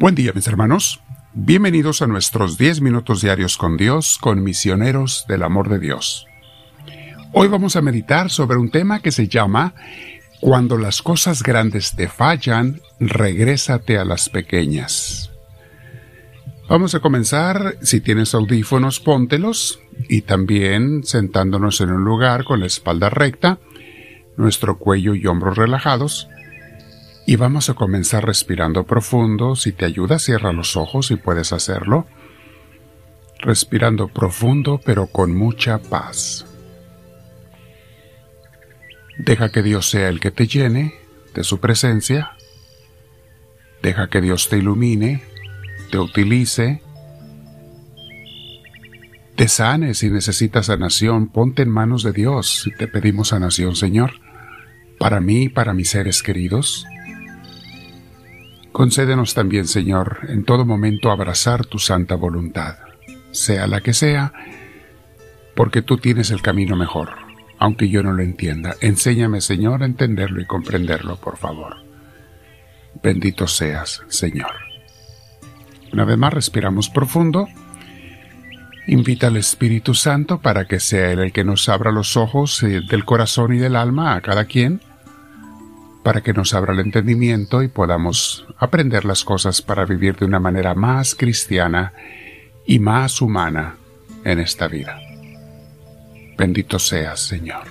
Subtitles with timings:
[0.00, 1.00] Buen día mis hermanos,
[1.34, 6.24] bienvenidos a nuestros 10 minutos diarios con Dios, con misioneros del amor de Dios.
[7.32, 9.74] Hoy vamos a meditar sobre un tema que se llama
[10.40, 15.32] Cuando las cosas grandes te fallan, regrésate a las pequeñas.
[16.68, 22.66] Vamos a comenzar, si tienes audífonos, póntelos y también sentándonos en un lugar con la
[22.66, 23.58] espalda recta,
[24.36, 26.28] nuestro cuello y hombros relajados,
[27.28, 29.54] y vamos a comenzar respirando profundo.
[29.54, 32.06] Si te ayuda, cierra los ojos si puedes hacerlo.
[33.40, 36.46] Respirando profundo pero con mucha paz.
[39.18, 40.94] Deja que Dios sea el que te llene
[41.34, 42.30] de su presencia.
[43.82, 45.22] Deja que Dios te ilumine,
[45.90, 46.80] te utilice,
[49.36, 51.28] te sane si necesitas sanación.
[51.28, 54.12] Ponte en manos de Dios si te pedimos sanación, Señor.
[54.98, 56.86] Para mí y para mis seres queridos
[58.78, 62.76] Concédenos también, Señor, en todo momento abrazar tu santa voluntad,
[63.32, 64.32] sea la que sea,
[65.56, 67.10] porque tú tienes el camino mejor,
[67.58, 68.76] aunque yo no lo entienda.
[68.80, 71.78] Enséñame, Señor, a entenderlo y comprenderlo, por favor.
[73.02, 74.52] Bendito seas, Señor.
[75.92, 77.48] Una vez más, respiramos profundo.
[78.86, 82.82] Invita al Espíritu Santo para que sea Él el que nos abra los ojos eh,
[82.88, 84.80] del corazón y del alma a cada quien
[86.08, 90.40] para que nos abra el entendimiento y podamos aprender las cosas para vivir de una
[90.40, 91.92] manera más cristiana
[92.64, 93.76] y más humana
[94.24, 94.98] en esta vida.
[96.38, 97.64] Bendito seas, Señor.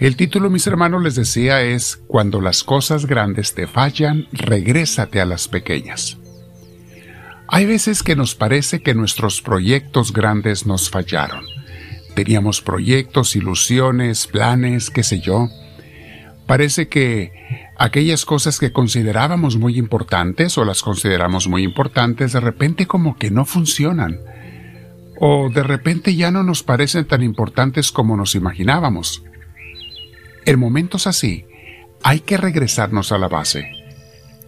[0.00, 5.26] El título, mis hermanos, les decía es Cuando las cosas grandes te fallan, regrésate a
[5.26, 6.18] las pequeñas.
[7.46, 11.44] Hay veces que nos parece que nuestros proyectos grandes nos fallaron.
[12.16, 15.48] Teníamos proyectos, ilusiones, planes, qué sé yo,
[16.46, 17.32] parece que
[17.76, 23.30] aquellas cosas que considerábamos muy importantes o las consideramos muy importantes de repente como que
[23.30, 24.20] no funcionan
[25.18, 29.22] o de repente ya no nos parecen tan importantes como nos imaginábamos.
[30.44, 31.46] En momentos así,
[32.02, 33.70] hay que regresarnos a la base,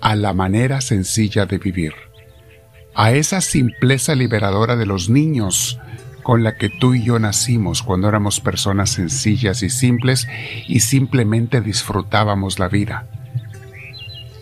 [0.00, 1.94] a la manera sencilla de vivir,
[2.94, 5.78] a esa simpleza liberadora de los niños
[6.26, 10.26] con la que tú y yo nacimos cuando éramos personas sencillas y simples
[10.66, 13.06] y simplemente disfrutábamos la vida.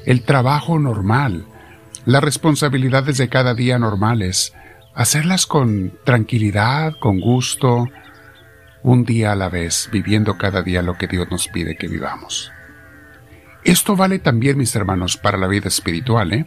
[0.07, 1.45] El trabajo normal,
[2.07, 4.55] las responsabilidades de cada día normales,
[4.95, 7.91] hacerlas con tranquilidad, con gusto,
[8.83, 12.51] un día a la vez, viviendo cada día lo que Dios nos pide que vivamos.
[13.63, 16.47] Esto vale también, mis hermanos, para la vida espiritual, ¿eh?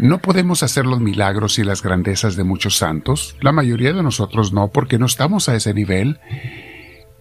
[0.00, 4.50] No podemos hacer los milagros y las grandezas de muchos santos, la mayoría de nosotros
[4.50, 6.18] no, porque no estamos a ese nivel,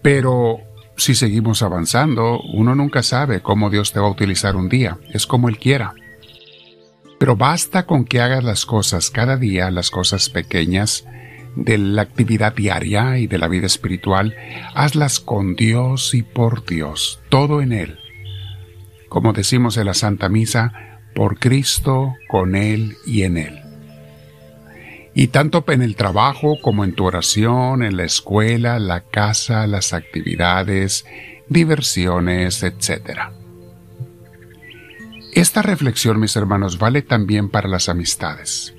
[0.01, 0.59] pero
[0.95, 5.27] si seguimos avanzando, uno nunca sabe cómo Dios te va a utilizar un día, es
[5.27, 5.93] como Él quiera.
[7.19, 11.03] Pero basta con que hagas las cosas cada día, las cosas pequeñas,
[11.57, 14.37] de la actividad diaria y de la vida espiritual,
[14.73, 17.99] hazlas con Dios y por Dios, todo en Él.
[19.09, 20.88] Como decimos en la Santa Misa,
[21.19, 23.59] por Cristo, con Él y en Él.
[25.13, 29.91] Y tanto en el trabajo como en tu oración, en la escuela, la casa, las
[29.91, 31.05] actividades,
[31.49, 33.19] diversiones, etc.
[35.33, 38.73] Esta reflexión, mis hermanos, vale también para las amistades.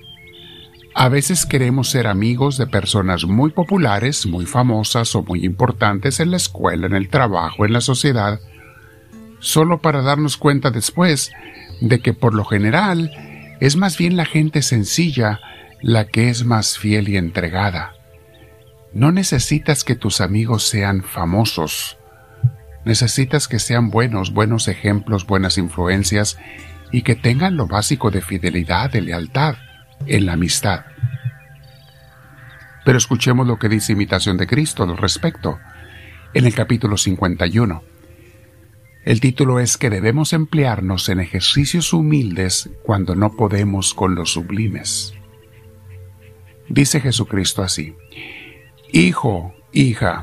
[0.95, 6.31] A veces queremos ser amigos de personas muy populares, muy famosas o muy importantes en
[6.31, 8.41] la escuela, en el trabajo, en la sociedad,
[9.41, 11.31] solo para darnos cuenta después
[11.81, 13.11] de que por lo general
[13.61, 15.41] es más bien la gente sencilla
[15.83, 17.95] la que es más fiel y entregada.
[18.93, 21.99] No necesitas que tus amigos sean famosos,
[22.85, 26.39] necesitas que sean buenos, buenos ejemplos, buenas influencias
[26.91, 29.57] y que tengan lo básico de fidelidad, de lealtad
[30.07, 30.85] en la amistad.
[32.85, 35.59] Pero escuchemos lo que dice Imitación de Cristo al respecto
[36.34, 37.90] en el capítulo 51.
[39.05, 45.15] El título es que debemos emplearnos en ejercicios humildes cuando no podemos con los sublimes.
[46.69, 47.95] Dice Jesucristo así,
[48.93, 50.21] Hijo, hija,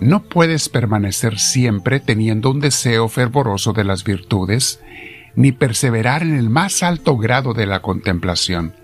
[0.00, 4.80] no puedes permanecer siempre teniendo un deseo fervoroso de las virtudes,
[5.34, 8.74] ni perseverar en el más alto grado de la contemplación,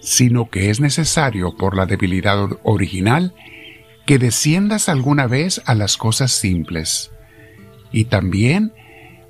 [0.00, 3.34] sino que es necesario por la debilidad original
[4.06, 7.10] que desciendas alguna vez a las cosas simples
[7.96, 8.74] y también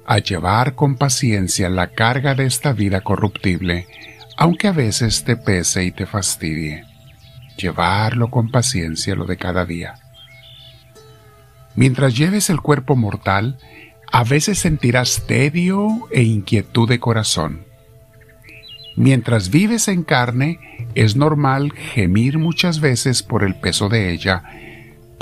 [0.08, 3.86] a llevar con paciencia la carga de esta vida corruptible,
[4.36, 6.84] aunque a veces te pese y te fastidie.
[7.56, 9.94] Llevarlo con paciencia lo de cada día.
[11.76, 13.56] Mientras lleves el cuerpo mortal,
[14.12, 17.66] A veces sentirás tedio e inquietud de corazón.
[18.96, 20.58] Mientras vives en carne,
[20.94, 24.44] es normal gemir muchas veces por el peso de ella,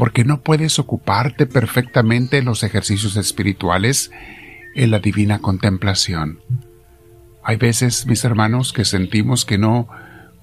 [0.05, 4.11] porque no puedes ocuparte perfectamente en los ejercicios espirituales
[4.75, 6.41] en la divina contemplación.
[7.43, 9.89] Hay veces, mis hermanos, que sentimos que no,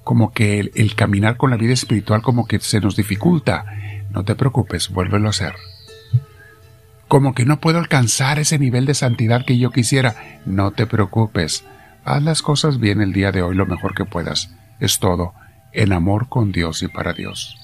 [0.03, 3.67] como que el, caminar con la vida espiritual como que se nos dificulta.
[4.09, 5.53] No te preocupes, vuélvelo a hacer.
[7.07, 10.39] Como que no puedo alcanzar ese nivel de santidad que yo quisiera.
[10.43, 11.65] No te preocupes.
[12.03, 14.55] Haz las cosas bien el día de hoy lo mejor que puedas.
[14.79, 15.35] Es todo,
[15.71, 17.59] en amor con Dios y para Dios.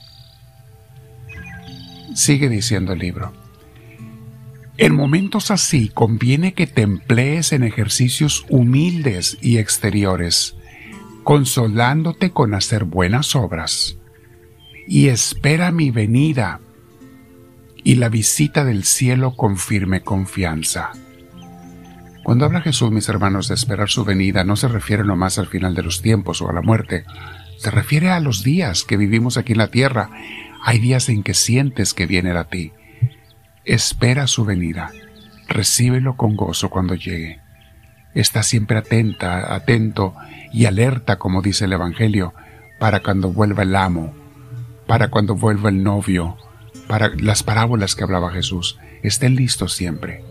[2.17, 3.31] Sigue diciendo el libro.
[4.77, 10.55] En momentos así conviene que te emplees en ejercicios humildes y exteriores,
[11.23, 13.99] consolándote con hacer buenas obras.
[14.87, 16.59] Y espera mi venida
[17.83, 20.93] y la visita del cielo con firme confianza.
[22.23, 25.75] Cuando habla Jesús, mis hermanos, de esperar su venida, no se refiere nomás al final
[25.75, 27.05] de los tiempos o a la muerte,
[27.57, 30.09] se refiere a los días que vivimos aquí en la tierra.
[30.63, 32.73] Hay días en que sientes que viene a ti
[33.67, 34.93] Espera su venida.
[35.49, 37.41] Recíbelo con gozo cuando llegue.
[38.13, 40.15] Está siempre atenta, atento
[40.53, 42.33] y alerta, como dice el Evangelio,
[42.79, 44.15] para cuando vuelva el amo,
[44.87, 46.37] para cuando vuelva el novio,
[46.87, 48.79] para las parábolas que hablaba Jesús.
[49.03, 50.23] Estén listos siempre.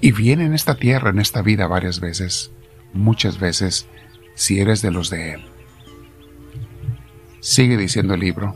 [0.00, 2.52] Y viene en esta tierra, en esta vida varias veces,
[2.92, 3.88] muchas veces,
[4.36, 5.44] si eres de los de Él.
[7.40, 8.54] Sigue diciendo el libro,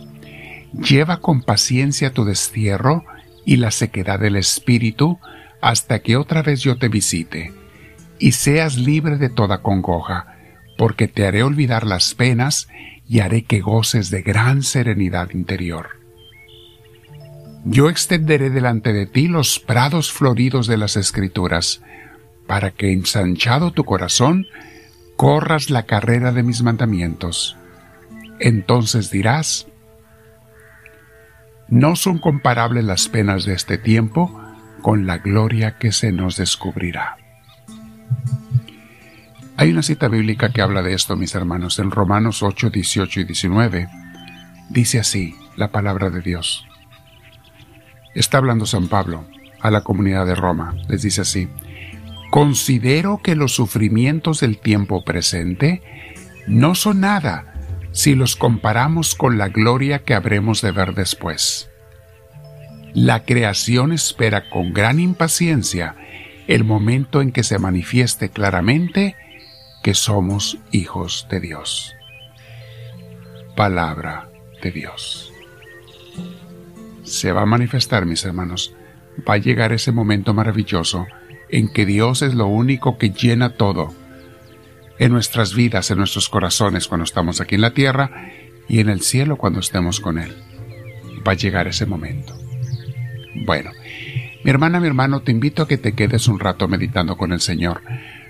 [0.80, 3.04] lleva con paciencia tu destierro
[3.44, 5.18] y la sequedad del espíritu
[5.60, 7.52] hasta que otra vez yo te visite,
[8.18, 10.36] y seas libre de toda congoja,
[10.76, 12.68] porque te haré olvidar las penas
[13.08, 16.00] y haré que goces de gran serenidad interior.
[17.64, 21.82] Yo extenderé delante de ti los prados floridos de las escrituras,
[22.46, 24.46] para que ensanchado tu corazón,
[25.16, 27.56] corras la carrera de mis mandamientos.
[28.38, 29.66] Entonces dirás,
[31.68, 34.40] no son comparables las penas de este tiempo
[34.82, 37.16] con la gloria que se nos descubrirá.
[39.56, 43.24] Hay una cita bíblica que habla de esto, mis hermanos, en Romanos 8, 18 y
[43.24, 43.88] 19.
[44.68, 46.66] Dice así la palabra de Dios.
[48.14, 49.24] Está hablando San Pablo
[49.60, 50.76] a la comunidad de Roma.
[50.88, 51.48] Les dice así,
[52.30, 55.82] considero que los sufrimientos del tiempo presente
[56.46, 57.55] no son nada
[57.96, 61.70] si los comparamos con la gloria que habremos de ver después.
[62.92, 65.96] La creación espera con gran impaciencia
[66.46, 69.16] el momento en que se manifieste claramente
[69.82, 71.94] que somos hijos de Dios.
[73.56, 74.28] Palabra
[74.62, 75.32] de Dios.
[77.02, 78.74] Se va a manifestar, mis hermanos,
[79.26, 81.06] va a llegar ese momento maravilloso
[81.48, 83.94] en que Dios es lo único que llena todo
[84.98, 88.30] en nuestras vidas, en nuestros corazones cuando estamos aquí en la tierra
[88.68, 90.36] y en el cielo cuando estemos con Él.
[91.26, 92.36] Va a llegar ese momento.
[93.44, 93.70] Bueno,
[94.44, 97.40] mi hermana, mi hermano, te invito a que te quedes un rato meditando con el
[97.40, 97.82] Señor.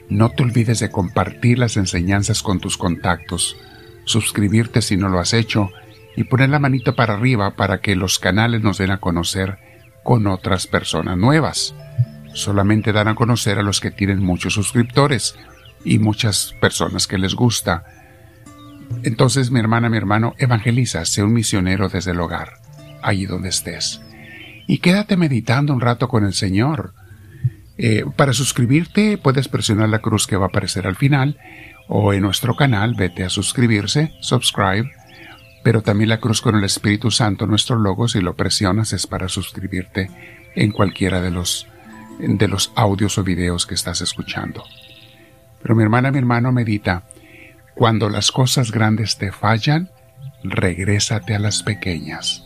[0.08, 3.56] No te olvides de compartir las enseñanzas con tus contactos,
[4.04, 5.70] suscribirte si no lo has hecho
[6.16, 9.58] y poner la manita para arriba para que los canales nos den a conocer
[10.02, 11.74] con otras personas nuevas.
[12.32, 15.36] Solamente dan a conocer a los que tienen muchos suscriptores
[15.86, 17.84] y muchas personas que les gusta.
[19.04, 22.54] Entonces, mi hermana, mi hermano, evangeliza, sé un misionero desde el hogar,
[23.02, 24.02] allí donde estés.
[24.66, 26.92] Y quédate meditando un rato con el Señor.
[27.78, 31.38] Eh, para suscribirte puedes presionar la cruz que va a aparecer al final
[31.88, 34.90] o en nuestro canal vete a suscribirse, subscribe,
[35.62, 39.28] pero también la cruz con el Espíritu Santo, nuestro logo, si lo presionas es para
[39.28, 40.10] suscribirte
[40.54, 41.66] en cualquiera de los,
[42.18, 44.64] de los audios o videos que estás escuchando.
[45.66, 47.02] Pero mi hermana, mi hermano, medita,
[47.74, 49.90] cuando las cosas grandes te fallan,
[50.44, 52.44] regrésate a las pequeñas.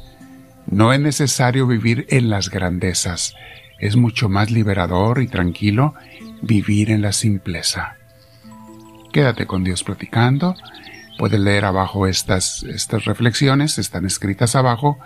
[0.64, 3.34] No es necesario vivir en las grandezas,
[3.78, 5.92] es mucho más liberador y tranquilo
[6.40, 7.96] vivir en la simpleza.
[9.12, 10.54] Quédate con Dios platicando.
[11.18, 14.98] Puedes leer abajo estas, estas reflexiones, están escritas abajo,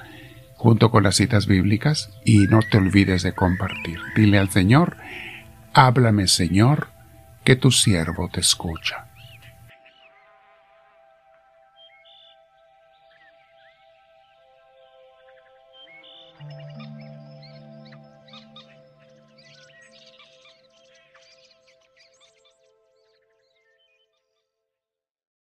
[0.55, 3.99] junto con las citas bíblicas, y no te olvides de compartir.
[4.15, 4.99] Dile al Señor,
[5.73, 6.94] háblame Señor,
[7.45, 9.07] que tu siervo te escucha.